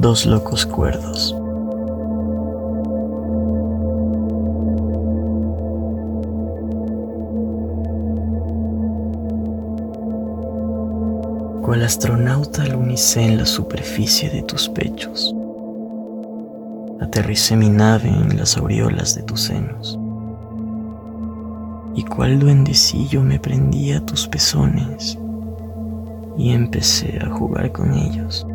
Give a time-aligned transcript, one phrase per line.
[0.00, 1.34] Dos locos cuerdos.
[11.62, 15.34] Cual astronauta alunicé en la superficie de tus pechos.
[17.00, 19.98] Aterricé mi nave en las aureolas de tus senos.
[21.96, 25.18] Y cual duendecillo me prendía tus pezones
[26.36, 28.46] y empecé a jugar con ellos.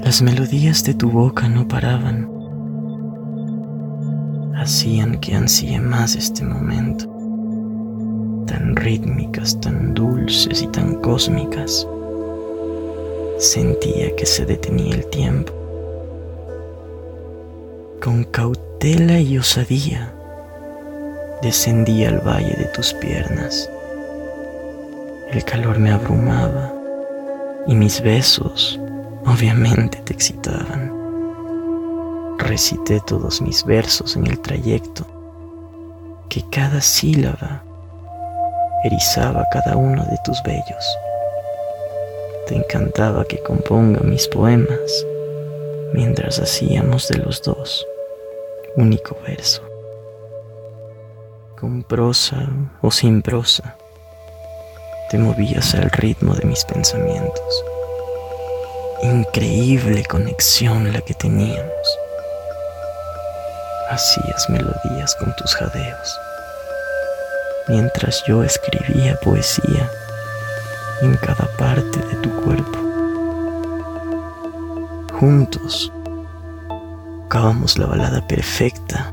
[0.00, 2.30] Las melodías de tu boca no paraban,
[4.56, 7.04] hacían que ansíe más este momento,
[8.46, 11.86] tan rítmicas, tan dulces y tan cósmicas.
[13.38, 15.52] Sentía que se detenía el tiempo.
[18.02, 20.14] Con cautela y osadía
[21.42, 23.70] descendía al valle de tus piernas
[25.30, 26.72] el calor me abrumaba
[27.66, 28.80] y mis besos
[29.28, 30.92] obviamente te excitaban.
[32.38, 35.06] Recité todos mis versos en el trayecto,
[36.28, 37.62] que cada sílaba
[38.84, 40.98] erizaba cada uno de tus bellos.
[42.46, 45.06] Te encantaba que componga mis poemas
[45.92, 47.86] mientras hacíamos de los dos
[48.76, 49.62] único verso,
[51.58, 52.48] con prosa
[52.80, 53.76] o sin prosa
[55.10, 57.64] te movías al ritmo de mis pensamientos.
[59.02, 61.98] Increíble conexión la que teníamos.
[63.90, 66.20] Hacías melodías con tus jadeos,
[67.68, 69.90] mientras yo escribía poesía
[71.00, 72.78] en cada parte de tu cuerpo.
[75.18, 75.92] Juntos
[77.28, 79.12] tocábamos la balada perfecta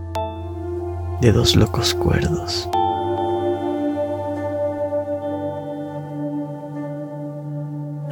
[1.21, 2.67] de dos locos cuerdos.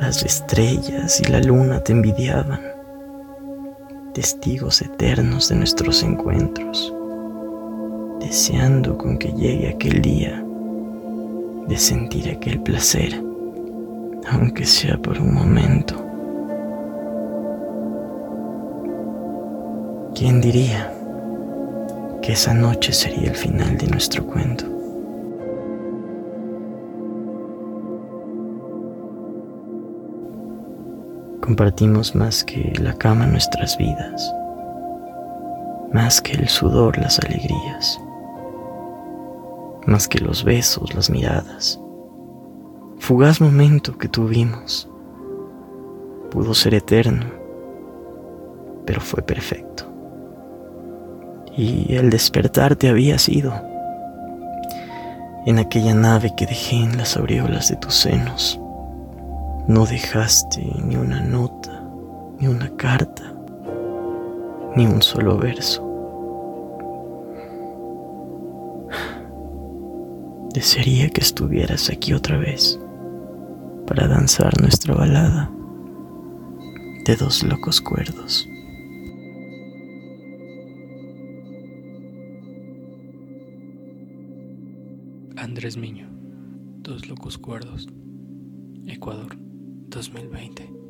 [0.05, 2.59] Las estrellas y la luna te envidiaban,
[4.13, 6.93] testigos eternos de nuestros encuentros,
[8.19, 10.43] deseando con que llegue aquel día
[11.69, 13.23] de sentir aquel placer,
[14.29, 15.95] aunque sea por un momento.
[20.15, 20.93] ¿Quién diría
[22.21, 24.72] que esa noche sería el final de nuestro cuento?
[31.43, 34.33] Compartimos más que la cama nuestras vidas,
[35.91, 37.99] más que el sudor las alegrías,
[39.85, 41.77] más que los besos las miradas.
[42.97, 44.87] Fugaz momento que tuvimos
[46.31, 47.25] pudo ser eterno,
[48.85, 49.83] pero fue perfecto.
[51.57, 53.53] Y el despertarte había sido
[55.45, 58.61] en aquella nave que dejé en las aureolas de tus senos
[59.67, 61.83] no dejaste ni una nota,
[62.39, 63.33] ni una carta,
[64.75, 65.89] ni un solo verso.
[70.53, 72.79] Desearía que estuvieras aquí otra vez
[73.87, 75.49] para danzar nuestra balada
[77.05, 78.47] de dos locos cuerdos.
[85.35, 86.07] Andrés Miño,
[86.81, 87.87] Dos Locos Cuerdos,
[88.87, 89.42] Ecuador.
[89.93, 90.82] 2020.